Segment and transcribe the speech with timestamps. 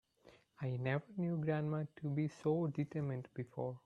[0.59, 3.77] I never knew grandma to be so determined before.